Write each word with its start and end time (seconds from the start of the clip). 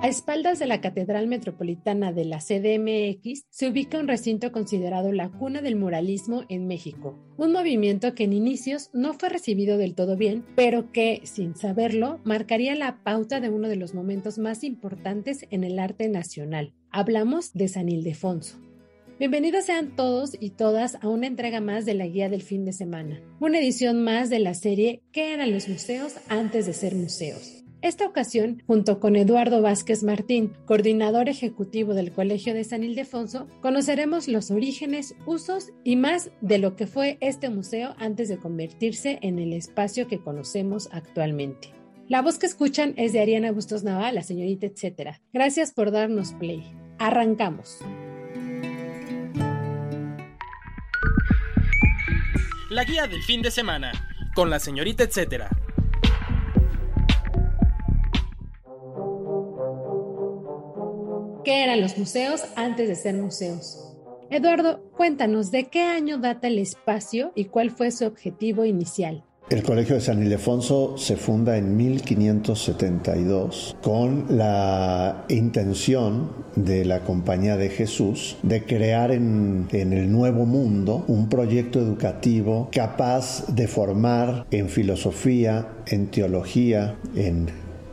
A 0.00 0.06
espaldas 0.06 0.60
de 0.60 0.68
la 0.68 0.80
Catedral 0.80 1.26
Metropolitana 1.26 2.12
de 2.12 2.24
la 2.24 2.38
CDMX 2.38 3.46
se 3.50 3.68
ubica 3.68 3.98
un 3.98 4.06
recinto 4.06 4.52
considerado 4.52 5.10
la 5.10 5.28
cuna 5.28 5.60
del 5.60 5.74
muralismo 5.74 6.44
en 6.48 6.68
México, 6.68 7.18
un 7.36 7.50
movimiento 7.50 8.14
que 8.14 8.22
en 8.22 8.32
inicios 8.32 8.90
no 8.92 9.14
fue 9.14 9.28
recibido 9.28 9.76
del 9.76 9.96
todo 9.96 10.16
bien, 10.16 10.44
pero 10.54 10.92
que, 10.92 11.22
sin 11.24 11.56
saberlo, 11.56 12.20
marcaría 12.22 12.76
la 12.76 13.02
pauta 13.02 13.40
de 13.40 13.48
uno 13.48 13.66
de 13.66 13.74
los 13.74 13.92
momentos 13.92 14.38
más 14.38 14.62
importantes 14.62 15.48
en 15.50 15.64
el 15.64 15.80
arte 15.80 16.08
nacional. 16.08 16.74
Hablamos 16.90 17.52
de 17.52 17.66
San 17.66 17.88
Ildefonso. 17.88 18.60
Bienvenidos 19.18 19.64
sean 19.64 19.96
todos 19.96 20.36
y 20.38 20.50
todas 20.50 20.96
a 21.02 21.08
una 21.08 21.26
entrega 21.26 21.60
más 21.60 21.86
de 21.86 21.94
la 21.94 22.06
guía 22.06 22.28
del 22.28 22.42
fin 22.42 22.64
de 22.64 22.72
semana, 22.72 23.20
una 23.40 23.58
edición 23.58 24.04
más 24.04 24.30
de 24.30 24.38
la 24.38 24.54
serie 24.54 25.02
¿Qué 25.10 25.34
eran 25.34 25.52
los 25.52 25.68
museos 25.68 26.14
antes 26.28 26.66
de 26.66 26.72
ser 26.72 26.94
museos? 26.94 27.57
Esta 27.80 28.06
ocasión, 28.06 28.60
junto 28.66 28.98
con 28.98 29.14
Eduardo 29.14 29.62
Vázquez 29.62 30.02
Martín, 30.02 30.52
coordinador 30.66 31.28
ejecutivo 31.28 31.94
del 31.94 32.10
Colegio 32.10 32.52
de 32.52 32.64
San 32.64 32.82
Ildefonso, 32.82 33.46
conoceremos 33.60 34.26
los 34.26 34.50
orígenes, 34.50 35.14
usos 35.26 35.70
y 35.84 35.94
más 35.94 36.32
de 36.40 36.58
lo 36.58 36.74
que 36.74 36.88
fue 36.88 37.18
este 37.20 37.50
museo 37.50 37.94
antes 37.98 38.28
de 38.28 38.38
convertirse 38.38 39.20
en 39.22 39.38
el 39.38 39.52
espacio 39.52 40.08
que 40.08 40.18
conocemos 40.18 40.88
actualmente. 40.90 41.72
La 42.08 42.20
voz 42.20 42.38
que 42.38 42.46
escuchan 42.46 42.94
es 42.96 43.12
de 43.12 43.20
Ariana 43.20 43.52
Bustos 43.52 43.84
Naval, 43.84 44.16
la 44.16 44.24
señorita 44.24 44.66
etcétera. 44.66 45.20
Gracias 45.32 45.72
por 45.72 45.92
darnos 45.92 46.32
play. 46.32 46.64
Arrancamos. 46.98 47.78
La 52.70 52.82
guía 52.82 53.06
del 53.06 53.22
fin 53.22 53.40
de 53.40 53.52
semana 53.52 53.92
con 54.34 54.50
la 54.50 54.58
señorita 54.58 55.04
etcétera. 55.04 55.48
¿Qué 61.48 61.64
eran 61.64 61.80
los 61.80 61.96
museos 61.96 62.42
antes 62.56 62.88
de 62.88 62.94
ser 62.94 63.14
museos? 63.14 63.96
Eduardo, 64.28 64.82
cuéntanos 64.94 65.50
de 65.50 65.64
qué 65.64 65.80
año 65.80 66.18
data 66.18 66.46
el 66.46 66.58
espacio 66.58 67.32
y 67.34 67.46
cuál 67.46 67.70
fue 67.70 67.90
su 67.90 68.04
objetivo 68.04 68.66
inicial. 68.66 69.24
El 69.48 69.62
Colegio 69.62 69.94
de 69.94 70.02
San 70.02 70.22
Ildefonso 70.22 70.98
se 70.98 71.16
funda 71.16 71.56
en 71.56 71.74
1572 71.74 73.78
con 73.80 74.26
la 74.28 75.24
intención 75.30 76.32
de 76.54 76.84
la 76.84 77.00
Compañía 77.00 77.56
de 77.56 77.70
Jesús 77.70 78.36
de 78.42 78.64
crear 78.64 79.10
en, 79.10 79.68
en, 79.72 79.94
el 79.94 80.12
Nuevo 80.12 80.44
Mundo 80.44 81.06
un 81.08 81.30
proyecto 81.30 81.78
educativo 81.78 82.68
capaz 82.70 83.46
de 83.46 83.68
formar 83.68 84.44
en 84.50 84.68
filosofía, 84.68 85.66
en 85.86 86.08
teología, 86.08 86.98
en 87.16 87.46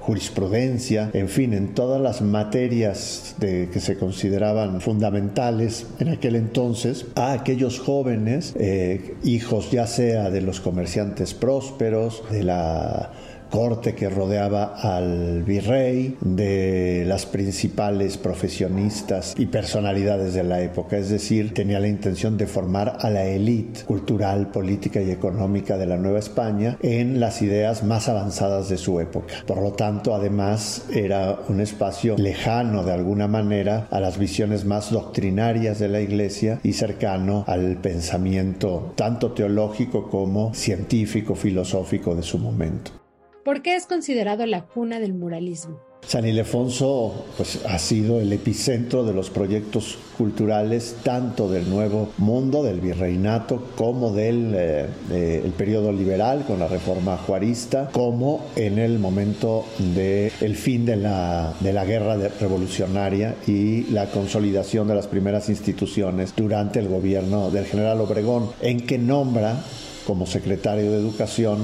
jurisprudencia, 0.06 1.10
en 1.14 1.30
fin, 1.30 1.54
en 1.54 1.74
todas 1.74 2.00
las 2.00 2.22
materias 2.22 3.36
de, 3.40 3.70
que 3.74 3.80
se 3.80 3.98
consideraban 3.98 4.80
fundamentales 4.80 5.88
en 6.00 6.10
aquel 6.10 6.36
entonces, 6.36 7.08
a 7.16 7.32
aquellos 7.32 7.80
jóvenes, 7.80 8.54
eh, 8.60 9.16
hijos 9.24 9.72
ya 9.72 9.88
sea 9.88 10.30
de 10.30 10.42
los 10.42 10.60
comerciantes 10.60 11.34
prósperos, 11.34 12.22
de 12.30 12.44
la 12.44 13.14
corte 13.50 13.96
que 13.96 14.10
rodeaba 14.10 14.76
al 14.76 15.44
virrey, 15.44 16.18
de 16.22 17.04
las 17.08 17.26
principales 17.26 18.18
profesionistas 18.18 19.36
y 19.38 19.48
personalidades 19.48 20.34
de 20.34 20.44
la 20.44 20.62
época. 20.62 20.98
Es 20.98 21.10
decir, 21.10 21.54
tenía 21.54 21.80
la 21.80 21.88
intención 21.88 22.38
de 22.38 22.48
formar 22.48 22.98
a 23.02 23.10
la 23.10 23.26
élite 23.26 23.84
cultural, 23.86 24.48
política 24.48 25.02
y 25.02 25.12
económica 25.12 25.78
de 25.78 25.86
la 25.86 25.98
Nueva 25.98 26.20
España 26.20 26.78
en 26.82 27.20
las 27.20 27.42
ideas 27.42 27.84
más 27.84 28.10
avanzadas 28.10 28.70
de 28.70 28.78
su 28.78 29.00
época. 29.00 29.34
Por 29.46 29.62
lo 29.62 29.74
tanto, 29.74 30.14
además, 30.14 30.86
era 30.94 31.40
un 31.48 31.62
espacio 31.62 32.16
lejano 32.18 32.84
de 32.84 32.94
alguna 32.94 33.28
manera 33.28 33.88
a 33.92 34.00
las 34.00 34.18
visiones 34.18 34.66
más 34.66 34.92
doctrinarias 34.92 35.80
de 35.80 35.90
la 35.90 36.02
Iglesia 36.02 36.60
y 36.64 36.74
cercano 36.74 37.44
al 37.48 37.78
pensamiento 37.78 38.94
tanto 38.96 39.32
teológico 39.32 40.10
como 40.10 40.54
científico, 40.54 41.36
filosófico 41.36 42.16
de 42.16 42.24
su 42.24 42.38
momento. 42.38 43.05
¿Por 43.46 43.62
qué 43.62 43.76
es 43.76 43.86
considerado 43.86 44.48
la 44.48 44.66
cuna 44.66 45.00
del 45.00 45.14
muralismo? 45.14 45.80
San 46.02 46.26
Ildefonso 46.26 47.28
pues, 47.38 47.64
ha 47.68 47.78
sido 47.78 48.20
el 48.20 48.34
epicentro 48.34 49.04
de 49.04 49.14
los 49.14 49.30
proyectos 49.30 50.00
culturales 50.18 50.96
tanto 51.04 51.48
del 51.48 51.70
Nuevo 51.70 52.10
Mundo, 52.18 52.64
del 52.64 52.80
Virreinato, 52.82 53.68
como 53.76 54.12
del 54.14 54.52
eh, 54.56 55.42
el 55.46 55.52
periodo 55.52 55.92
liberal 55.92 56.44
con 56.48 56.58
la 56.58 56.68
reforma 56.68 57.18
juarista, 57.18 57.92
como 57.92 58.48
en 58.56 58.80
el 58.80 58.98
momento 58.98 59.66
del 59.78 60.32
el 60.42 60.56
fin 60.56 60.84
de 60.84 60.96
la, 60.96 61.54
de 61.60 61.72
la 61.72 61.86
guerra 61.86 62.18
revolucionaria 62.42 63.36
y 63.46 63.84
la 63.92 64.10
consolidación 64.10 64.88
de 64.88 64.96
las 64.96 65.06
primeras 65.06 65.50
instituciones 65.50 66.34
durante 66.36 66.80
el 66.80 66.88
gobierno 66.88 67.52
del 67.52 67.66
general 67.66 68.02
Obregón, 68.02 68.50
en 68.62 68.88
que 68.88 68.98
nombra 68.98 69.62
como 70.08 70.26
secretario 70.26 70.92
de 70.92 70.98
Educación 70.98 71.60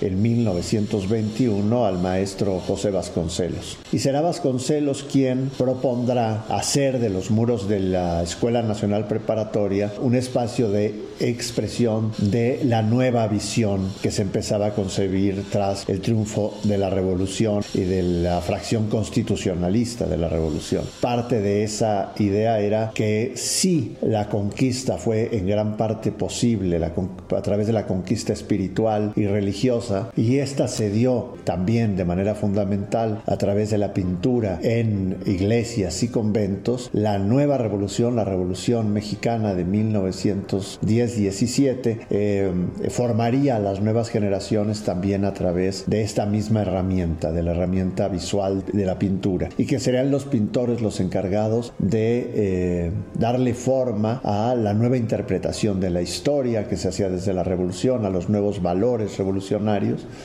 en 0.00 0.20
1921 0.22 1.86
al 1.86 1.98
maestro 1.98 2.60
José 2.60 2.90
Vasconcelos. 2.90 3.78
Y 3.92 3.98
será 3.98 4.20
Vasconcelos 4.20 5.04
quien 5.04 5.50
propondrá 5.56 6.44
hacer 6.48 6.98
de 6.98 7.10
los 7.10 7.30
muros 7.30 7.68
de 7.68 7.80
la 7.80 8.22
Escuela 8.22 8.62
Nacional 8.62 9.06
Preparatoria 9.06 9.92
un 10.00 10.14
espacio 10.14 10.70
de 10.70 10.94
expresión 11.20 12.12
de 12.18 12.60
la 12.64 12.82
nueva 12.82 13.26
visión 13.28 13.92
que 14.02 14.10
se 14.10 14.22
empezaba 14.22 14.66
a 14.66 14.74
concebir 14.74 15.44
tras 15.50 15.88
el 15.88 16.00
triunfo 16.00 16.54
de 16.64 16.78
la 16.78 16.90
revolución 16.90 17.62
y 17.72 17.80
de 17.80 18.02
la 18.02 18.40
fracción 18.40 18.88
constitucionalista 18.88 20.06
de 20.06 20.16
la 20.16 20.28
revolución. 20.28 20.84
Parte 21.00 21.40
de 21.40 21.62
esa 21.62 22.12
idea 22.18 22.60
era 22.60 22.90
que 22.94 23.32
si 23.36 23.96
la 24.02 24.28
conquista 24.28 24.98
fue 24.98 25.36
en 25.36 25.46
gran 25.46 25.76
parte 25.76 26.12
posible 26.12 26.80
a 26.84 27.42
través 27.42 27.66
de 27.66 27.72
la 27.72 27.86
conquista 27.86 28.32
espiritual 28.32 29.12
y 29.16 29.26
religiosa, 29.26 29.83
y 30.16 30.38
esta 30.38 30.68
se 30.68 30.90
dio 30.90 31.34
también 31.44 31.96
de 31.96 32.04
manera 32.04 32.34
fundamental 32.34 33.22
a 33.26 33.36
través 33.36 33.70
de 33.70 33.78
la 33.78 33.94
pintura 33.94 34.58
en 34.62 35.18
iglesias 35.26 36.02
y 36.02 36.08
conventos. 36.08 36.90
La 36.92 37.18
nueva 37.18 37.58
revolución, 37.58 38.16
la 38.16 38.24
revolución 38.24 38.92
mexicana 38.92 39.54
de 39.54 39.64
1910-17, 39.66 42.06
eh, 42.10 42.52
formaría 42.90 43.56
a 43.56 43.58
las 43.58 43.80
nuevas 43.80 44.10
generaciones 44.10 44.82
también 44.82 45.24
a 45.24 45.34
través 45.34 45.84
de 45.86 46.02
esta 46.02 46.26
misma 46.26 46.62
herramienta, 46.62 47.32
de 47.32 47.42
la 47.42 47.50
herramienta 47.52 48.08
visual 48.08 48.62
de 48.72 48.86
la 48.86 48.98
pintura, 48.98 49.48
y 49.58 49.66
que 49.66 49.80
serían 49.80 50.10
los 50.10 50.24
pintores 50.24 50.80
los 50.80 51.00
encargados 51.00 51.74
de 51.78 52.30
eh, 52.34 52.90
darle 53.14 53.54
forma 53.54 54.20
a 54.24 54.54
la 54.54 54.74
nueva 54.74 54.96
interpretación 54.96 55.80
de 55.80 55.90
la 55.90 56.02
historia 56.02 56.68
que 56.68 56.76
se 56.76 56.88
hacía 56.88 57.08
desde 57.08 57.32
la 57.32 57.44
revolución, 57.44 58.04
a 58.04 58.10
los 58.10 58.28
nuevos 58.28 58.62
valores 58.62 59.18
revolucionarios 59.18 59.73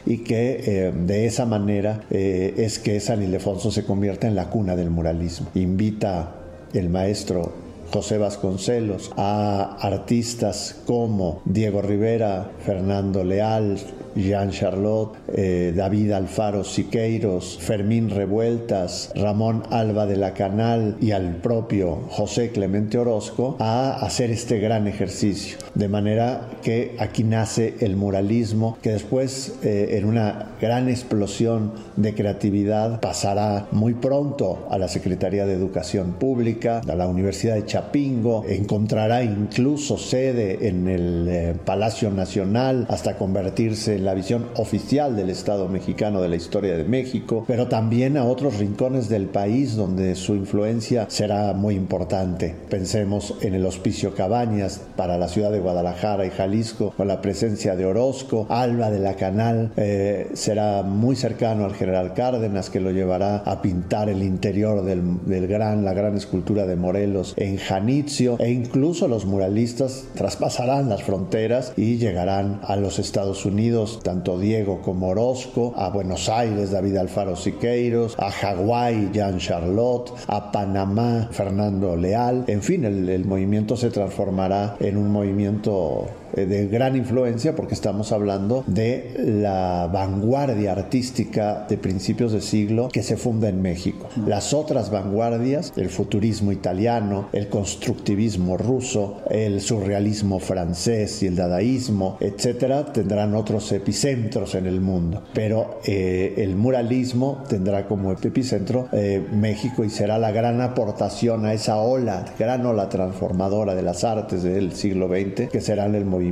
y 0.06 0.20
que 0.20 0.62
eh, 0.66 0.92
de 0.92 1.26
esa 1.26 1.46
manera 1.46 2.02
eh, 2.10 2.54
es 2.58 2.80
que 2.80 3.00
San 3.00 3.24
Ildefonso 3.24 3.72
se 3.72 3.84
convierte 3.84 4.28
en 4.28 4.36
la 4.36 4.50
cuna 4.50 4.76
del 4.76 4.90
muralismo. 4.90 5.50
Invita 5.56 6.36
el 6.74 6.90
maestro 6.90 7.69
José 7.92 8.18
Vasconcelos, 8.18 9.12
a 9.18 9.78
artistas 9.82 10.76
como 10.86 11.42
Diego 11.46 11.82
Rivera, 11.82 12.52
Fernando 12.66 13.24
Leal, 13.24 13.78
Jean 14.16 14.52
Charlotte, 14.52 15.18
eh, 15.36 15.74
David 15.76 16.12
Alfaro 16.12 16.64
Siqueiros, 16.64 17.58
Fermín 17.60 18.10
Revueltas, 18.10 19.12
Ramón 19.16 19.64
Alba 19.70 20.06
de 20.06 20.18
la 20.18 20.34
Canal 20.34 20.98
y 21.00 21.12
al 21.12 21.38
propio 21.38 22.04
José 22.10 22.52
Clemente 22.52 22.98
Orozco 22.98 23.56
a 23.60 24.00
hacer 24.06 24.32
este 24.32 24.60
gran 24.60 24.88
ejercicio. 24.88 25.58
De 25.76 25.88
manera 25.88 26.50
que 26.64 26.96
aquí 27.00 27.24
nace 27.24 27.76
el 27.80 27.96
muralismo 27.96 28.78
que 28.82 28.92
después 28.92 29.56
eh, 29.64 29.98
en 29.98 30.06
una 30.06 30.52
gran 30.62 30.90
explosión 30.90 31.74
de 31.96 32.14
creatividad 32.14 33.00
pasará 33.00 33.68
muy 33.72 33.94
pronto 33.94 34.68
a 34.70 34.78
la 34.78 34.88
Secretaría 34.88 35.46
de 35.46 35.54
Educación 35.54 36.14
Pública, 36.14 36.82
a 36.88 36.96
la 36.96 37.08
Universidad 37.08 37.56
de 37.56 37.66
Chapingo, 37.80 38.44
encontrará 38.46 39.24
incluso 39.24 39.98
sede 39.98 40.68
en 40.68 40.90
el 40.90 41.28
eh, 41.30 41.56
Palacio 41.64 42.12
Nacional 42.12 42.86
hasta 42.90 43.16
convertirse 43.16 43.96
en 43.96 44.04
la 44.04 44.14
visión 44.14 44.48
oficial 44.58 45.16
del 45.16 45.30
Estado 45.30 45.70
mexicano 45.70 46.22
de 46.22 46.28
la 46.28 46.36
historia 46.36 46.76
de 46.76 46.84
México, 46.84 47.46
pero 47.48 47.68
también 47.68 48.18
a 48.18 48.26
otros 48.26 48.58
rincones 48.58 49.08
del 49.08 49.28
país 49.28 49.78
donde 49.78 50.16
su 50.16 50.36
influencia 50.36 51.06
será 51.10 51.54
muy 51.54 51.76
importante. 51.76 52.54
Pensemos 52.70 53.36
en 53.40 53.54
el 53.54 53.66
Hospicio 53.66 54.14
Cabañas 54.14 54.82
para 54.98 55.18
la 55.18 55.30
ciudad 55.30 55.52
de 55.52 55.62
Guadalajara 55.62 56.26
y 56.26 56.32
Jalisco, 56.32 56.94
con 56.98 57.08
la 57.08 57.22
presencia 57.22 57.78
de 57.78 57.86
Orozco, 57.86 58.46
Alba 58.50 58.92
de 58.92 59.00
la 59.00 59.14
Canal 59.14 59.72
eh, 59.78 60.32
será 60.34 60.84
muy 60.84 61.16
cercano 61.16 61.64
al 61.64 61.76
general 61.76 62.14
Cárdenas 62.14 62.70
que 62.70 62.82
lo 62.82 62.92
llevará 62.92 63.38
a 63.38 63.62
pintar 63.62 64.10
el 64.10 64.22
interior 64.22 64.84
del, 64.84 65.48
gran, 65.48 65.86
la 65.86 65.94
gran 65.94 66.18
escultura 66.18 66.66
de 66.66 66.76
Morelos 66.76 67.34
en 67.38 67.58
Janitzio 67.70 68.38
e 68.40 68.50
incluso 68.50 69.08
los 69.08 69.26
muralistas 69.26 70.06
traspasarán 70.16 70.90
las 70.90 71.04
fronteras 71.04 71.74
y 71.78 71.98
llegarán 71.98 72.62
a 72.64 72.76
los 72.78 72.98
Estados 72.98 73.46
Unidos, 73.46 74.00
tanto 74.04 74.40
Diego 74.40 74.82
como 74.82 75.10
Orozco, 75.10 75.74
a 75.78 75.90
Buenos 75.90 76.30
Aires, 76.30 76.72
David 76.72 76.98
Alfaro 76.98 77.36
Siqueiros, 77.36 78.16
a 78.18 78.32
Hawái, 78.32 79.12
Jean 79.14 79.38
Charlotte, 79.38 80.12
a 80.26 80.52
Panamá, 80.52 81.30
Fernando 81.32 81.96
Leal, 81.96 82.46
en 82.48 82.64
fin, 82.64 82.86
el 82.86 83.26
movimiento 83.26 83.78
se 83.78 83.92
transformará 83.92 84.76
en 84.80 84.98
un 84.98 85.12
movimiento 85.12 86.08
de 86.46 86.68
gran 86.68 86.96
influencia 86.96 87.56
porque 87.56 87.74
estamos 87.74 88.12
hablando 88.12 88.64
de 88.68 89.14
la 89.18 89.90
vanguardia 89.92 90.72
artística 90.72 91.66
de 91.68 91.78
principios 91.78 92.32
de 92.32 92.42
siglo 92.42 92.90
que 92.90 93.04
se 93.04 93.18
funda 93.18 93.50
en 93.50 93.62
México. 93.62 94.08
Las 94.26 94.54
otras 94.54 94.92
vanguardias, 94.92 95.74
el 95.76 95.90
futurismo 95.90 96.52
italiano, 96.52 97.30
el 97.34 97.50
constructivismo 97.50 98.58
ruso, 98.58 99.22
el 99.30 99.62
surrealismo 99.62 100.40
francés 100.40 101.24
y 101.24 101.28
el 101.28 101.36
dadaísmo, 101.36 102.18
etcétera, 102.20 102.86
tendrán 102.86 103.36
otros 103.36 103.72
epicentros 103.72 104.56
en 104.56 104.66
el 104.66 104.82
mundo. 104.82 105.24
Pero 105.34 105.80
eh, 105.86 106.36
el 106.38 106.56
muralismo 106.56 107.44
tendrá 107.48 107.88
como 107.88 108.12
epicentro 108.12 108.88
eh, 108.92 109.26
México 109.32 109.84
y 109.84 109.90
será 109.90 110.18
la 110.18 110.32
gran 110.32 110.62
aportación 110.62 111.46
a 111.46 111.54
esa 111.54 111.78
ola, 111.78 112.26
gran 112.38 112.66
ola 112.66 112.90
transformadora 112.90 113.76
de 113.76 113.82
las 113.82 114.04
artes 114.04 114.44
del 114.44 114.74
siglo 114.74 115.08
XX 115.08 115.50
que 115.50 115.62
será 115.62 115.86
el 115.86 116.06
movimiento 116.06 116.29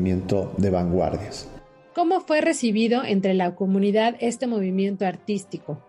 de 0.58 0.70
vanguardias. 0.70 1.50
¿Cómo 1.96 2.20
fue 2.22 2.42
recibido 2.42 3.04
entre 3.04 3.34
la 3.34 3.56
comunidad 3.56 4.16
este 4.20 4.46
movimiento 4.46 5.06
artístico? 5.06 5.82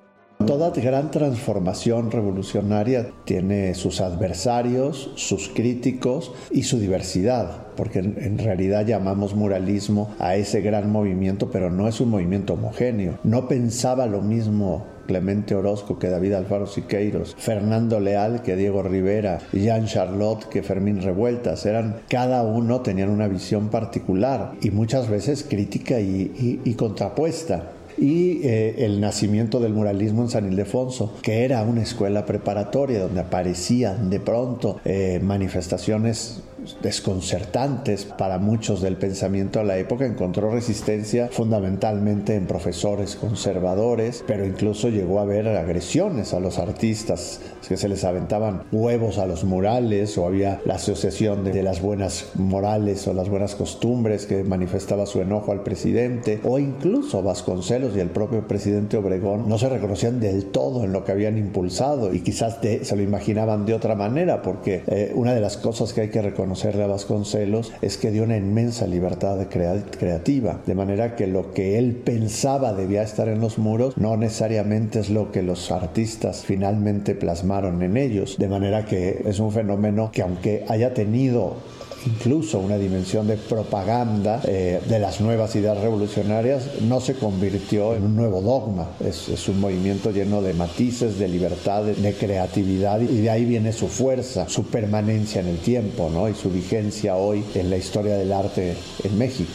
Toda 0.46 0.70
gran 0.70 1.10
transformación 1.10 2.10
revolucionaria 2.10 3.10
tiene 3.24 3.74
sus 3.74 4.00
adversarios, 4.00 5.10
sus 5.16 5.48
críticos 5.48 6.32
y 6.50 6.62
su 6.62 6.78
diversidad, 6.78 7.66
porque 7.76 7.98
en 7.98 8.38
realidad 8.38 8.86
llamamos 8.86 9.34
muralismo 9.34 10.14
a 10.18 10.36
ese 10.36 10.60
gran 10.62 10.90
movimiento, 10.90 11.50
pero 11.50 11.70
no 11.70 11.88
es 11.88 12.00
un 12.00 12.10
movimiento 12.10 12.54
homogéneo. 12.54 13.18
No 13.24 13.48
pensaba 13.48 14.06
lo 14.06 14.22
mismo 14.22 14.86
Clemente 15.08 15.54
Orozco 15.54 15.98
que 15.98 16.10
David 16.10 16.34
Alfaro 16.34 16.66
Siqueiros, 16.66 17.34
Fernando 17.38 17.98
Leal 17.98 18.42
que 18.42 18.56
Diego 18.56 18.82
Rivera, 18.82 19.38
Jean 19.54 19.86
Charlotte 19.86 20.44
que 20.50 20.62
Fermín 20.62 21.00
Revueltas. 21.02 21.64
Eran, 21.64 21.96
cada 22.10 22.42
uno 22.42 22.82
tenían 22.82 23.08
una 23.08 23.26
visión 23.26 23.68
particular 23.68 24.52
y 24.60 24.70
muchas 24.70 25.08
veces 25.08 25.46
crítica 25.48 25.98
y, 25.98 26.74
contrapuesta 26.76 27.72
y 27.96 28.46
eh, 28.46 28.84
el 28.84 29.00
nacimiento 29.00 29.60
del 29.60 29.72
muralismo 29.72 30.22
en 30.22 30.28
San 30.28 30.46
Ildefonso, 30.46 31.14
que 31.22 31.44
era 31.44 31.62
una 31.62 31.82
escuela 31.82 32.26
preparatoria 32.26 33.00
donde 33.00 33.20
aparecían 33.20 34.10
de 34.10 34.20
pronto 34.20 34.78
eh, 34.84 35.20
manifestaciones 35.22 36.42
desconcertantes 36.82 38.04
para 38.04 38.38
muchos 38.38 38.80
del 38.80 38.96
pensamiento 38.96 39.60
de 39.60 39.64
la 39.64 39.78
época, 39.78 40.06
encontró 40.06 40.50
resistencia 40.50 41.28
fundamentalmente 41.30 42.34
en 42.34 42.46
profesores 42.46 43.16
conservadores, 43.16 44.24
pero 44.26 44.44
incluso 44.44 44.88
llegó 44.88 45.18
a 45.18 45.22
haber 45.22 45.48
agresiones 45.48 46.34
a 46.34 46.40
los 46.40 46.58
artistas, 46.58 47.40
que 47.68 47.76
se 47.76 47.88
les 47.88 48.04
aventaban 48.04 48.62
huevos 48.72 49.18
a 49.18 49.26
los 49.26 49.44
murales 49.44 50.16
o 50.16 50.26
había 50.26 50.60
la 50.64 50.76
asociación 50.76 51.44
de, 51.44 51.62
las 51.62 51.82
buenas 51.82 52.30
morales 52.34 53.06
o 53.08 53.12
las 53.12 53.28
buenas 53.28 53.54
costumbres 53.54 54.26
que 54.26 54.42
manifestaba 54.42 55.06
su 55.06 55.20
enojo 55.20 55.52
al 55.52 55.62
presidente 55.62 56.40
o 56.44 56.58
incluso 56.58 57.22
Vasconcelos 57.22 57.94
y 57.96 58.00
el 58.00 58.08
propio 58.08 58.46
presidente 58.46 58.96
Obregón 58.96 59.48
no 59.48 59.58
se 59.58 59.68
reconocían 59.68 60.20
del 60.20 60.46
todo 60.46 60.84
en 60.84 60.92
lo 60.92 61.04
que 61.04 61.12
habían 61.12 61.36
impulsado 61.36 62.14
y 62.14 62.20
quizás 62.20 62.58
se 62.60 62.96
lo 62.96 63.02
imaginaban 63.02 63.66
de 63.66 63.74
otra 63.74 63.94
manera 63.94 64.40
porque 64.40 64.82
eh, 64.86 65.12
una 65.14 65.34
de 65.34 65.40
las 65.40 65.56
cosas 65.56 65.92
que 65.92 66.02
hay 66.02 66.08
que 66.08 66.22
reconocer 66.22 66.57
conocerle 66.58 66.82
a 66.82 66.88
Vasconcelos 66.88 67.72
es 67.82 67.98
que 67.98 68.10
dio 68.10 68.24
una 68.24 68.36
inmensa 68.36 68.88
libertad 68.88 69.46
creativa, 69.46 70.60
de 70.66 70.74
manera 70.74 71.14
que 71.14 71.28
lo 71.28 71.52
que 71.52 71.78
él 71.78 71.94
pensaba 71.94 72.72
debía 72.72 73.02
estar 73.02 73.28
en 73.28 73.40
los 73.40 73.58
muros 73.58 73.96
no 73.96 74.16
necesariamente 74.16 74.98
es 74.98 75.08
lo 75.08 75.30
que 75.30 75.42
los 75.42 75.70
artistas 75.70 76.42
finalmente 76.44 77.14
plasmaron 77.14 77.80
en 77.84 77.96
ellos, 77.96 78.38
de 78.38 78.48
manera 78.48 78.86
que 78.86 79.22
es 79.24 79.38
un 79.38 79.52
fenómeno 79.52 80.10
que 80.12 80.22
aunque 80.22 80.64
haya 80.68 80.94
tenido 80.94 81.58
incluso 82.06 82.58
una 82.58 82.78
dimensión 82.78 83.26
de 83.26 83.36
propaganda 83.36 84.40
eh, 84.46 84.80
de 84.86 84.98
las 84.98 85.20
nuevas 85.20 85.54
ideas 85.56 85.78
revolucionarias, 85.78 86.80
no 86.82 87.00
se 87.00 87.14
convirtió 87.14 87.94
en 87.94 88.04
un 88.04 88.16
nuevo 88.16 88.40
dogma. 88.40 88.90
Es, 89.00 89.48
un 89.48 89.60
movimiento 89.60 90.10
lleno 90.10 90.42
de 90.42 90.54
matices, 90.54 91.18
de 91.18 91.28
libertad, 91.28 91.84
de, 91.84 92.12
creatividad 92.12 93.00
y 93.00 93.20
de 93.20 93.30
ahí 93.30 93.44
viene 93.44 93.72
su 93.72 93.88
fuerza, 93.88 94.48
su 94.48 94.64
permanencia 94.64 95.40
en 95.40 95.48
el 95.48 95.58
tiempo 95.58 96.10
¿no? 96.12 96.28
y 96.28 96.34
su 96.34 96.50
vigencia 96.50 97.16
hoy 97.16 97.44
en 97.54 97.70
la 97.70 97.76
historia 97.76 98.16
del 98.16 98.32
arte 98.32 98.74
en 99.04 99.18
México. 99.18 99.50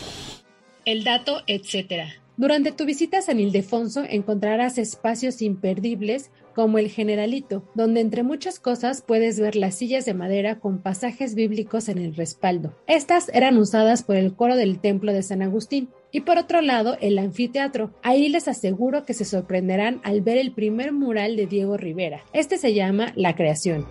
El 0.85 1.03
dato, 1.03 1.41
etcétera. 1.47 2.07
Durante 2.35 2.71
tu 2.71 2.85
visita 2.85 3.19
a 3.19 3.21
San 3.21 3.39
Ildefonso 3.39 4.03
encontrarás 4.09 4.77
espacios 4.77 5.41
imperdibles 5.41 6.31
como 6.53 6.77
el 6.77 6.89
Generalito, 6.89 7.69
donde 7.75 8.01
entre 8.01 8.23
muchas 8.23 8.59
cosas 8.59 9.01
puedes 9.01 9.39
ver 9.39 9.55
las 9.55 9.75
sillas 9.75 10.05
de 10.05 10.13
madera 10.13 10.59
con 10.59 10.81
pasajes 10.81 11.35
bíblicos 11.35 11.89
en 11.89 11.97
el 11.97 12.15
respaldo. 12.15 12.75
Estas 12.87 13.29
eran 13.29 13.57
usadas 13.57 14.03
por 14.03 14.15
el 14.15 14.35
coro 14.35 14.55
del 14.55 14.79
templo 14.79 15.13
de 15.13 15.23
San 15.23 15.41
Agustín. 15.41 15.89
Y 16.11 16.21
por 16.21 16.37
otro 16.37 16.61
lado, 16.61 16.95
el 17.01 17.17
anfiteatro. 17.17 17.95
Ahí 18.03 18.29
les 18.29 18.47
aseguro 18.47 19.03
que 19.03 19.15
se 19.15 19.25
sorprenderán 19.25 19.99
al 20.03 20.21
ver 20.21 20.37
el 20.37 20.53
primer 20.53 20.91
mural 20.91 21.35
de 21.35 21.47
Diego 21.47 21.75
Rivera. 21.75 22.23
Este 22.33 22.57
se 22.57 22.75
llama 22.75 23.13
La 23.15 23.35
Creación. 23.35 23.87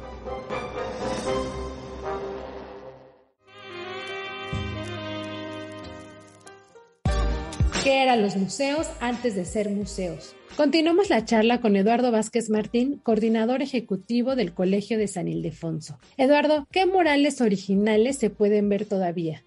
¿Qué 7.83 8.01
eran 8.05 8.23
los 8.23 8.37
museos 8.37 8.89
antes 9.01 9.35
de 9.35 9.45
ser 9.45 9.69
museos? 9.69 10.37
Continuamos 10.57 11.09
la 11.09 11.25
charla 11.25 11.63
con 11.63 11.77
Eduardo 11.77 12.13
Vázquez 12.13 12.51
Martín, 12.51 13.01
coordinador 13.03 13.63
ejecutivo 13.63 14.37
del 14.37 14.53
Colegio 14.53 14.99
de 14.99 15.09
San 15.09 15.27
Ildefonso. 15.27 15.99
Eduardo, 16.19 16.67
¿qué 16.71 16.85
murales 16.85 17.41
originales 17.41 18.19
se 18.19 18.29
pueden 18.29 18.69
ver 18.69 18.85
todavía? 18.85 19.45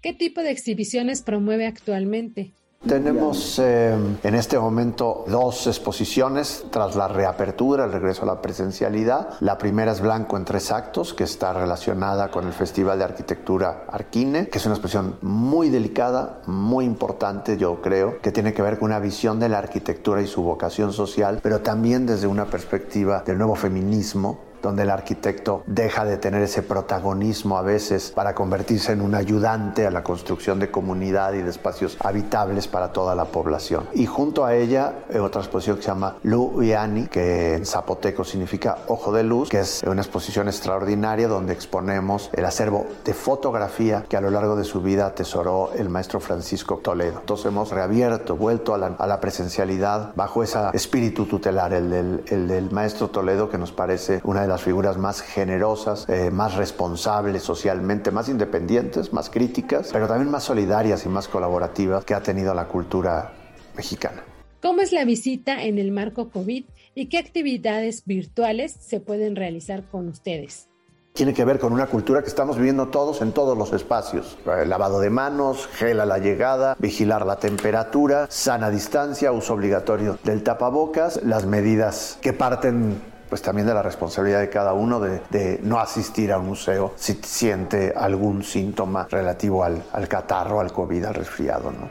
¿Qué 0.00 0.12
tipo 0.12 0.42
de 0.42 0.50
exhibiciones 0.50 1.22
promueve 1.22 1.66
actualmente? 1.66 2.52
Tenemos 2.86 3.58
eh, 3.58 3.96
en 4.22 4.34
este 4.34 4.58
momento 4.58 5.24
dos 5.26 5.66
exposiciones 5.66 6.66
tras 6.70 6.94
la 6.94 7.08
reapertura, 7.08 7.86
el 7.86 7.92
regreso 7.92 8.24
a 8.24 8.26
la 8.26 8.42
presencialidad. 8.42 9.30
La 9.40 9.56
primera 9.56 9.92
es 9.92 10.02
Blanco 10.02 10.36
en 10.36 10.44
tres 10.44 10.70
actos, 10.70 11.14
que 11.14 11.24
está 11.24 11.54
relacionada 11.54 12.30
con 12.30 12.46
el 12.46 12.52
Festival 12.52 12.98
de 12.98 13.04
Arquitectura 13.04 13.86
Arquine, 13.88 14.48
que 14.48 14.58
es 14.58 14.66
una 14.66 14.74
exposición 14.74 15.16
muy 15.22 15.70
delicada, 15.70 16.42
muy 16.46 16.84
importante, 16.84 17.56
yo 17.56 17.80
creo, 17.80 18.20
que 18.20 18.32
tiene 18.32 18.52
que 18.52 18.60
ver 18.60 18.78
con 18.78 18.90
una 18.90 18.98
visión 18.98 19.40
de 19.40 19.48
la 19.48 19.58
arquitectura 19.58 20.20
y 20.20 20.26
su 20.26 20.42
vocación 20.42 20.92
social, 20.92 21.40
pero 21.42 21.62
también 21.62 22.04
desde 22.04 22.26
una 22.26 22.44
perspectiva 22.44 23.22
del 23.24 23.38
nuevo 23.38 23.54
feminismo 23.54 24.40
donde 24.64 24.82
el 24.82 24.90
arquitecto 24.90 25.62
deja 25.66 26.04
de 26.04 26.16
tener 26.16 26.42
ese 26.42 26.62
protagonismo 26.62 27.58
a 27.58 27.62
veces 27.62 28.12
para 28.14 28.34
convertirse 28.34 28.92
en 28.92 29.02
un 29.02 29.14
ayudante 29.14 29.86
a 29.86 29.90
la 29.90 30.02
construcción 30.02 30.58
de 30.58 30.70
comunidad 30.70 31.34
y 31.34 31.42
de 31.42 31.50
espacios 31.50 31.96
habitables 32.00 32.66
para 32.66 32.92
toda 32.92 33.14
la 33.14 33.26
población. 33.26 33.86
Y 33.92 34.06
junto 34.06 34.44
a 34.44 34.54
ella, 34.54 35.04
eh, 35.10 35.18
otra 35.18 35.42
exposición 35.42 35.76
que 35.76 35.82
se 35.82 35.88
llama 35.88 36.16
Luiani, 36.22 37.06
que 37.06 37.54
en 37.54 37.66
zapoteco 37.66 38.24
significa 38.24 38.78
ojo 38.88 39.12
de 39.12 39.22
luz, 39.22 39.50
que 39.50 39.60
es 39.60 39.82
una 39.82 40.00
exposición 40.00 40.48
extraordinaria 40.48 41.28
donde 41.28 41.52
exponemos 41.52 42.30
el 42.32 42.44
acervo 42.44 42.86
de 43.04 43.12
fotografía 43.12 44.06
que 44.08 44.16
a 44.16 44.20
lo 44.20 44.30
largo 44.30 44.56
de 44.56 44.64
su 44.64 44.80
vida 44.80 45.06
atesoró 45.06 45.72
el 45.76 45.90
maestro 45.90 46.20
Francisco 46.20 46.78
Toledo. 46.78 47.20
Entonces 47.20 47.46
hemos 47.46 47.70
reabierto, 47.70 48.36
vuelto 48.36 48.74
a 48.74 48.78
la, 48.78 49.20
presencialidad 49.20 50.12
bajo 50.16 50.42
ese 50.42 50.58
espíritu 50.72 51.26
tutelar, 51.26 51.72
el 51.72 51.90
del, 51.90 52.24
el 52.28 52.48
del 52.48 52.70
maestro 52.70 53.08
Toledo, 53.08 53.48
que 53.48 53.58
nos 53.58 53.72
parece 53.72 54.20
una 54.24 54.42
de 54.42 54.48
las 54.48 54.53
las 54.54 54.62
figuras 54.62 54.96
más 54.96 55.20
generosas, 55.20 56.08
eh, 56.08 56.30
más 56.30 56.54
responsables 56.54 57.42
socialmente, 57.42 58.12
más 58.12 58.28
independientes, 58.28 59.12
más 59.12 59.28
críticas, 59.28 59.90
pero 59.92 60.06
también 60.06 60.30
más 60.30 60.44
solidarias 60.44 61.04
y 61.04 61.08
más 61.08 61.26
colaborativas 61.26 62.04
que 62.04 62.14
ha 62.14 62.22
tenido 62.22 62.54
la 62.54 62.68
cultura 62.68 63.32
mexicana. 63.76 64.22
¿Cómo 64.62 64.80
es 64.80 64.92
la 64.92 65.04
visita 65.04 65.64
en 65.64 65.78
el 65.78 65.90
marco 65.90 66.30
COVID 66.30 66.66
y 66.94 67.06
qué 67.06 67.18
actividades 67.18 68.04
virtuales 68.06 68.76
se 68.78 69.00
pueden 69.00 69.34
realizar 69.34 69.82
con 69.90 70.06
ustedes? 70.06 70.68
tiene 71.12 71.32
que 71.32 71.44
ver 71.44 71.60
con 71.60 71.72
una 71.72 71.86
cultura 71.86 72.22
que 72.22 72.28
estamos 72.28 72.56
viviendo 72.56 72.88
todos 72.88 73.22
en 73.22 73.30
todos 73.30 73.56
los 73.56 73.72
espacios. 73.72 74.36
El 74.60 74.68
lavado 74.68 74.98
de 74.98 75.10
manos, 75.10 75.68
gel 75.68 76.00
a 76.00 76.06
la 76.06 76.18
llegada, 76.18 76.74
vigilar 76.80 77.24
la 77.24 77.36
temperatura, 77.36 78.26
sana 78.30 78.68
distancia, 78.68 79.30
uso 79.30 79.54
obligatorio 79.54 80.18
del 80.24 80.42
tapabocas, 80.42 81.22
las 81.22 81.46
medidas 81.46 82.18
que 82.20 82.32
parten 82.32 83.00
pues 83.34 83.42
también 83.42 83.66
de 83.66 83.74
la 83.74 83.82
responsabilidad 83.82 84.38
de 84.38 84.48
cada 84.48 84.74
uno 84.74 85.00
de, 85.00 85.58
no 85.64 85.80
asistir 85.80 86.30
a 86.30 86.38
un 86.38 86.46
museo 86.46 86.94
si 86.94 87.14
siente 87.14 87.92
algún 87.96 88.44
síntoma 88.44 89.08
relativo 89.10 89.64
al, 89.64 89.82
al 89.92 90.06
catarro, 90.06 90.60
al 90.60 90.72
COVID, 90.72 91.06
al 91.06 91.14
resfriado, 91.14 91.72
¿no? 91.72 91.90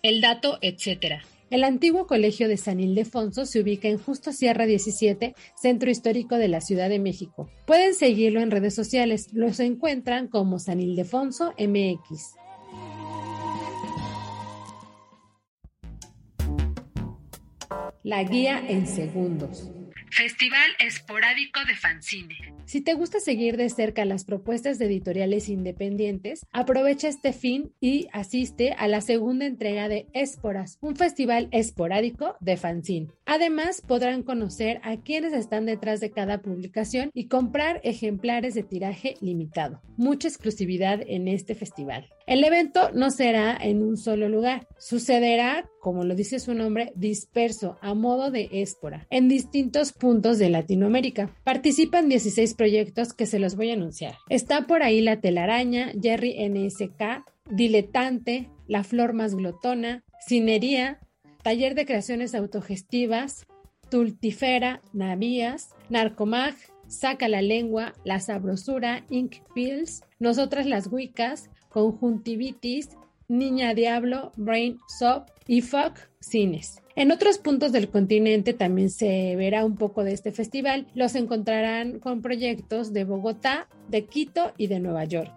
El 0.00 0.22
dato, 0.22 0.56
etcétera. 0.62 1.22
El 1.50 1.64
antiguo 1.64 2.06
colegio 2.06 2.48
de 2.48 2.56
San 2.56 2.80
Ildefonso 2.80 3.44
se 3.44 3.60
ubica 3.60 3.88
en 3.88 3.98
Justo 3.98 4.32
Sierra 4.32 4.64
17, 4.64 5.34
centro 5.54 5.90
histórico 5.90 6.36
de 6.36 6.48
la 6.48 6.62
Ciudad 6.62 6.88
de 6.88 6.98
México. 6.98 7.50
Pueden 7.66 7.94
seguirlo 7.94 8.40
en 8.40 8.50
redes 8.50 8.74
sociales, 8.74 9.34
los 9.34 9.60
encuentran 9.60 10.28
como 10.28 10.58
San 10.58 10.80
Ildefonso 10.80 11.52
MX. 11.58 12.36
La 18.02 18.22
guía 18.24 18.64
en 18.66 18.86
segundos. 18.86 19.68
Festival 20.14 20.76
Esporádico 20.78 21.64
de 21.64 21.74
Fanzine. 21.74 22.53
Si 22.66 22.80
te 22.80 22.94
gusta 22.94 23.20
seguir 23.20 23.58
de 23.58 23.68
cerca 23.68 24.06
las 24.06 24.24
propuestas 24.24 24.78
de 24.78 24.86
editoriales 24.86 25.50
independientes, 25.50 26.46
aprovecha 26.50 27.08
este 27.08 27.34
fin 27.34 27.72
y 27.78 28.08
asiste 28.12 28.72
a 28.72 28.88
la 28.88 29.02
segunda 29.02 29.44
entrega 29.44 29.88
de 29.88 30.06
Esporas, 30.14 30.78
un 30.80 30.96
festival 30.96 31.48
esporádico 31.52 32.36
de 32.40 32.56
fanzine. 32.56 33.08
Además, 33.26 33.82
podrán 33.86 34.22
conocer 34.22 34.80
a 34.82 34.96
quienes 34.96 35.34
están 35.34 35.66
detrás 35.66 36.00
de 36.00 36.10
cada 36.10 36.40
publicación 36.40 37.10
y 37.12 37.28
comprar 37.28 37.80
ejemplares 37.84 38.54
de 38.54 38.62
tiraje 38.62 39.16
limitado. 39.20 39.82
Mucha 39.96 40.28
exclusividad 40.28 41.00
en 41.06 41.28
este 41.28 41.54
festival. 41.54 42.08
El 42.26 42.42
evento 42.42 42.90
no 42.94 43.10
será 43.10 43.54
en 43.60 43.82
un 43.82 43.98
solo 43.98 44.30
lugar, 44.30 44.66
sucederá, 44.78 45.68
como 45.78 46.04
lo 46.04 46.14
dice 46.14 46.38
su 46.38 46.54
nombre, 46.54 46.92
disperso 46.96 47.76
a 47.82 47.92
modo 47.92 48.30
de 48.30 48.48
espora 48.50 49.06
en 49.10 49.28
distintos 49.28 49.92
puntos 49.92 50.38
de 50.38 50.48
Latinoamérica. 50.48 51.36
Participan 51.44 52.08
16 52.08 52.53
proyectos 52.54 53.12
que 53.12 53.26
se 53.26 53.38
los 53.38 53.56
voy 53.56 53.70
a 53.70 53.74
anunciar. 53.74 54.16
Está 54.28 54.66
por 54.66 54.82
ahí 54.82 55.00
La 55.00 55.20
Telaraña, 55.20 55.92
Jerry 56.00 56.36
NSK, 56.48 57.24
Diletante, 57.50 58.50
La 58.66 58.84
Flor 58.84 59.12
Más 59.12 59.34
Glotona, 59.34 60.02
Cinería, 60.26 61.00
Taller 61.42 61.74
de 61.74 61.84
Creaciones 61.84 62.34
Autogestivas, 62.34 63.46
Tultifera, 63.90 64.80
Navías, 64.92 65.70
Narcomag, 65.90 66.54
Saca 66.88 67.28
la 67.28 67.42
Lengua, 67.42 67.94
La 68.04 68.20
Sabrosura, 68.20 69.04
Ink 69.10 69.36
Pills, 69.54 70.02
Nosotras 70.18 70.66
las 70.66 70.86
Wicas, 70.90 71.50
Conjuntivitis, 71.68 72.90
Niña 73.28 73.74
Diablo, 73.74 74.32
Brain 74.36 74.78
Soap 74.88 75.30
y 75.46 75.60
Fuck 75.60 75.98
Cines. 76.20 76.83
En 76.96 77.10
otros 77.10 77.38
puntos 77.38 77.72
del 77.72 77.88
continente 77.88 78.54
también 78.54 78.88
se 78.88 79.34
verá 79.34 79.64
un 79.64 79.76
poco 79.76 80.04
de 80.04 80.12
este 80.12 80.30
festival. 80.30 80.86
Los 80.94 81.16
encontrarán 81.16 81.98
con 81.98 82.22
proyectos 82.22 82.92
de 82.92 83.04
Bogotá, 83.04 83.68
de 83.88 84.04
Quito 84.04 84.52
y 84.56 84.68
de 84.68 84.78
Nueva 84.78 85.04
York. 85.04 85.32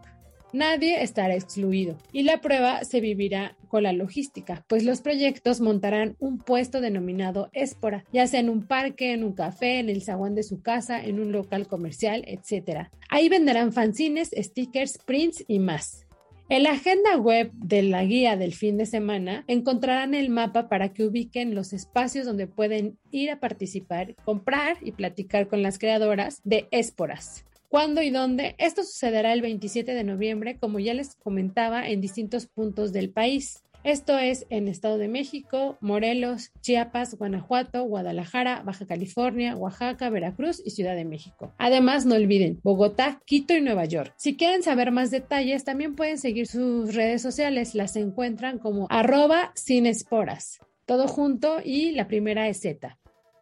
Nadie 0.54 1.04
estará 1.04 1.36
excluido 1.36 1.98
y 2.14 2.24
la 2.24 2.42
prueba 2.42 2.84
se 2.84 3.02
vivirá 3.02 3.58
con 3.68 3.84
la 3.84 3.92
logística, 3.92 4.64
pues 4.68 4.84
los 4.84 5.02
proyectos 5.02 5.60
montarán 5.60 6.16
un 6.20 6.38
puesto 6.38 6.80
denominado 6.80 7.50
Espora, 7.52 8.06
ya 8.14 8.28
sea 8.28 8.40
en 8.40 8.50
un 8.50 8.66
parque, 8.66 9.12
en 9.12 9.26
un 9.26 9.34
café, 9.34 9.80
en 9.80 9.90
el 9.90 10.04
zaguán 10.04 10.36
de 10.36 10.44
su 10.44 10.62
casa, 10.62 11.04
en 11.04 11.20
un 11.20 11.34
local 11.34 11.68
comercial, 11.68 12.24
etc. 12.28 12.88
Ahí 13.10 13.28
venderán 13.28 13.74
fanzines, 13.74 14.32
stickers, 14.36 15.00
prints 15.00 15.44
y 15.48 15.60
más. 15.60 16.07
En 16.50 16.64
la 16.64 16.72
agenda 16.72 17.18
web 17.18 17.52
de 17.56 17.84
la 17.84 18.06
guía 18.06 18.38
del 18.38 18.54
fin 18.54 18.78
de 18.78 18.86
semana 18.86 19.44
encontrarán 19.48 20.14
el 20.14 20.30
mapa 20.30 20.70
para 20.70 20.94
que 20.94 21.04
ubiquen 21.04 21.54
los 21.54 21.74
espacios 21.74 22.26
donde 22.26 22.48
pueden 22.48 22.98
ir 23.12 23.32
a 23.32 23.42
participar, 23.42 24.16
comprar 24.24 24.78
y 24.82 24.94
platicar 24.94 25.50
con 25.50 25.62
las 25.62 25.78
creadoras 25.78 26.40
de 26.46 26.70
Esporas. 26.72 27.44
¿Cuándo 27.68 28.02
y 28.02 28.12
dónde? 28.12 28.56
Esto 28.60 28.86
sucederá 28.86 29.34
el 29.34 29.42
27 29.42 29.94
de 29.94 30.06
noviembre, 30.06 30.58
como 30.58 30.80
ya 30.80 30.94
les 30.94 31.16
comentaba, 31.16 31.90
en 31.90 32.00
distintos 32.00 32.46
puntos 32.46 32.94
del 32.94 33.10
país. 33.10 33.66
Esto 33.84 34.18
es 34.18 34.46
en 34.50 34.68
Estado 34.68 34.98
de 34.98 35.08
México, 35.08 35.78
Morelos, 35.80 36.52
Chiapas, 36.62 37.16
Guanajuato, 37.16 37.84
Guadalajara, 37.84 38.62
Baja 38.64 38.86
California, 38.86 39.56
Oaxaca, 39.56 40.10
Veracruz 40.10 40.62
y 40.66 40.72
Ciudad 40.72 40.96
de 40.96 41.06
México. 41.06 41.54
Además, 41.58 42.06
no 42.06 42.16
olviden 42.16 42.60
Bogotá, 42.64 43.22
Quito 43.26 43.56
y 43.56 43.62
Nueva 43.62 43.86
York. 43.86 44.14
Si 44.18 44.36
quieren 44.36 44.64
saber 44.64 44.92
más 44.92 45.12
detalles, 45.12 45.64
también 45.64 45.96
pueden 45.96 46.18
seguir 46.18 46.48
sus 46.48 46.94
redes 46.96 47.22
sociales. 47.22 47.76
Las 47.76 47.96
encuentran 47.96 48.60
como 48.60 48.88
arroba 48.90 49.52
sin 49.56 49.86
esporas. 49.86 50.60
Todo 50.86 51.08
junto 51.08 51.58
y 51.64 51.92
la 51.92 52.08
primera 52.08 52.48
es 52.48 52.62
Z. 52.62 52.98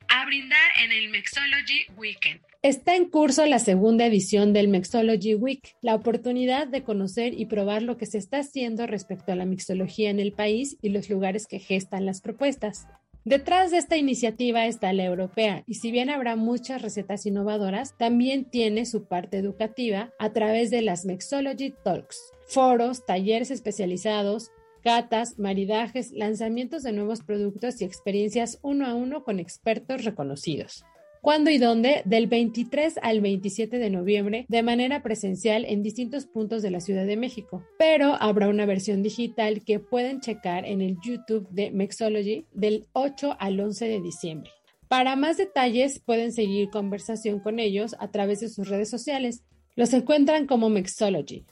A 0.09 0.25
brindar 0.25 0.59
en 0.83 0.91
el 0.91 1.09
Mexology 1.09 1.85
Weekend. 1.97 2.41
Está 2.61 2.95
en 2.95 3.09
curso 3.09 3.45
la 3.45 3.59
segunda 3.59 4.05
edición 4.05 4.53
del 4.53 4.67
Mixology 4.67 5.35
Week, 5.35 5.75
la 5.81 5.93
oportunidad 5.95 6.67
de 6.67 6.83
conocer 6.83 7.39
y 7.39 7.45
probar 7.45 7.83
lo 7.83 7.97
que 7.97 8.05
se 8.05 8.17
está 8.17 8.39
haciendo 8.39 8.87
respecto 8.87 9.31
a 9.31 9.35
la 9.35 9.45
mixología 9.45 10.09
en 10.09 10.19
el 10.19 10.31
país 10.31 10.77
y 10.81 10.89
los 10.89 11.09
lugares 11.09 11.45
que 11.47 11.59
gestan 11.59 12.05
las 12.05 12.21
propuestas. 12.21 12.87
Detrás 13.23 13.71
de 13.71 13.77
esta 13.77 13.97
iniciativa 13.97 14.67
está 14.67 14.93
la 14.93 15.05
europea 15.05 15.63
y 15.65 15.75
si 15.75 15.91
bien 15.91 16.09
habrá 16.09 16.35
muchas 16.35 16.81
recetas 16.81 17.25
innovadoras, 17.25 17.97
también 17.97 18.45
tiene 18.45 18.85
su 18.85 19.07
parte 19.07 19.37
educativa 19.37 20.11
a 20.19 20.31
través 20.31 20.69
de 20.69 20.81
las 20.81 21.05
Mixology 21.05 21.73
Talks, 21.83 22.19
foros, 22.47 23.05
talleres 23.05 23.49
especializados, 23.49 24.51
catas, 24.85 25.39
maridajes, 25.39 26.11
lanzamientos 26.11 26.83
de 26.83 26.91
nuevos 26.91 27.23
productos 27.23 27.81
y 27.81 27.85
experiencias 27.85 28.59
uno 28.61 28.85
a 28.85 28.93
uno 28.93 29.23
con 29.23 29.39
expertos 29.39 30.05
reconocidos. 30.05 30.85
¿Cuándo 31.21 31.49
y 31.49 31.57
dónde? 31.57 32.03
Del 32.05 32.27
23 32.27 32.99
al 33.01 33.19
27 33.19 33.79
de 33.79 33.89
noviembre 33.89 34.45
de 34.47 34.61
manera 34.61 35.01
presencial 35.01 35.65
en 35.65 35.81
distintos 35.81 36.27
puntos 36.27 36.61
de 36.61 36.69
la 36.69 36.81
Ciudad 36.81 37.07
de 37.07 37.17
México. 37.17 37.63
Pero 37.79 38.13
habrá 38.19 38.47
una 38.47 38.67
versión 38.67 39.01
digital 39.01 39.63
que 39.65 39.79
pueden 39.79 40.21
checar 40.21 40.67
en 40.67 40.83
el 40.83 40.97
YouTube 41.03 41.49
de 41.49 41.71
Mexology 41.71 42.45
del 42.53 42.85
8 42.93 43.37
al 43.39 43.59
11 43.59 43.87
de 43.87 44.01
diciembre. 44.01 44.51
Para 44.87 45.15
más 45.15 45.37
detalles 45.37 45.97
pueden 45.97 46.31
seguir 46.31 46.69
conversación 46.69 47.39
con 47.39 47.57
ellos 47.57 47.95
a 47.97 48.11
través 48.11 48.39
de 48.41 48.49
sus 48.49 48.69
redes 48.69 48.91
sociales. 48.91 49.41
Los 49.75 49.93
encuentran 49.93 50.45
como 50.45 50.69
Mexology. 50.69 51.43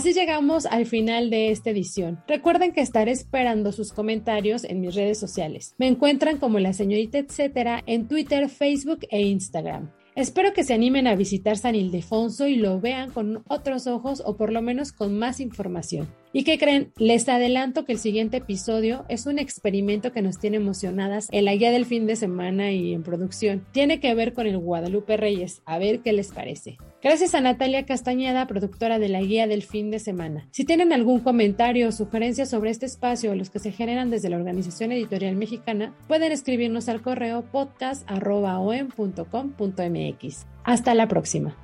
Así 0.00 0.14
llegamos 0.14 0.64
al 0.64 0.86
final 0.86 1.28
de 1.28 1.50
esta 1.50 1.68
edición. 1.68 2.22
Recuerden 2.26 2.72
que 2.72 2.80
estaré 2.80 3.10
esperando 3.12 3.70
sus 3.70 3.92
comentarios 3.92 4.64
en 4.64 4.80
mis 4.80 4.94
redes 4.94 5.18
sociales. 5.18 5.74
Me 5.76 5.88
encuentran 5.88 6.38
como 6.38 6.58
la 6.58 6.72
señorita 6.72 7.18
etcétera 7.18 7.82
en 7.84 8.08
Twitter, 8.08 8.48
Facebook 8.48 9.00
e 9.10 9.20
Instagram. 9.20 9.90
Espero 10.14 10.54
que 10.54 10.64
se 10.64 10.72
animen 10.72 11.06
a 11.06 11.16
visitar 11.16 11.58
San 11.58 11.74
Ildefonso 11.74 12.48
y 12.48 12.56
lo 12.56 12.80
vean 12.80 13.10
con 13.10 13.44
otros 13.46 13.86
ojos 13.86 14.22
o 14.24 14.38
por 14.38 14.54
lo 14.54 14.62
menos 14.62 14.92
con 14.92 15.18
más 15.18 15.38
información. 15.38 16.08
¿Y 16.32 16.44
qué 16.44 16.58
creen? 16.58 16.92
Les 16.96 17.28
adelanto 17.28 17.84
que 17.84 17.92
el 17.92 17.98
siguiente 17.98 18.38
episodio 18.38 19.04
es 19.10 19.26
un 19.26 19.38
experimento 19.38 20.12
que 20.12 20.22
nos 20.22 20.38
tiene 20.38 20.56
emocionadas 20.56 21.28
en 21.30 21.44
la 21.44 21.54
guía 21.54 21.72
del 21.72 21.84
fin 21.84 22.06
de 22.06 22.16
semana 22.16 22.72
y 22.72 22.94
en 22.94 23.02
producción. 23.02 23.66
Tiene 23.70 24.00
que 24.00 24.14
ver 24.14 24.32
con 24.32 24.46
el 24.46 24.56
Guadalupe 24.56 25.18
Reyes. 25.18 25.60
A 25.66 25.76
ver 25.76 26.00
qué 26.00 26.14
les 26.14 26.32
parece. 26.32 26.78
Gracias 27.02 27.34
a 27.34 27.40
Natalia 27.40 27.86
Castañeda, 27.86 28.46
productora 28.46 28.98
de 28.98 29.08
la 29.08 29.22
guía 29.22 29.46
del 29.46 29.62
fin 29.62 29.90
de 29.90 29.98
semana. 29.98 30.46
Si 30.50 30.66
tienen 30.66 30.92
algún 30.92 31.20
comentario 31.20 31.88
o 31.88 31.92
sugerencia 31.92 32.44
sobre 32.44 32.68
este 32.68 32.84
espacio 32.84 33.32
o 33.32 33.34
los 33.34 33.48
que 33.48 33.58
se 33.58 33.72
generan 33.72 34.10
desde 34.10 34.28
la 34.28 34.36
Organización 34.36 34.92
Editorial 34.92 35.36
Mexicana, 35.36 35.94
pueden 36.08 36.30
escribirnos 36.30 36.90
al 36.90 37.00
correo 37.00 37.42
podcast.com.mx. 37.50 40.46
Hasta 40.64 40.94
la 40.94 41.08
próxima. 41.08 41.56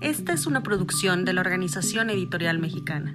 Esta 0.00 0.32
es 0.32 0.46
una 0.46 0.62
producción 0.62 1.26
de 1.26 1.34
la 1.34 1.42
Organización 1.42 2.08
Editorial 2.08 2.58
Mexicana. 2.58 3.14